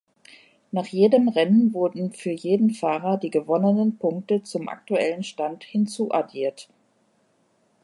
Nach 0.71 0.87
jedem 0.87 1.27
Rennen 1.29 1.75
wurden 1.75 2.11
für 2.11 2.31
jeden 2.31 2.71
Fahrer 2.71 3.17
die 3.17 3.29
gewonnenen 3.29 3.99
Punkte 3.99 4.41
zum 4.41 4.67
aktuellen 4.67 5.21
Stand 5.23 5.63
hinzuaddiert. 5.63 6.67